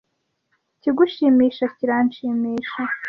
Ikigushimisha 0.77 1.65
kiranshimisha. 1.77 2.81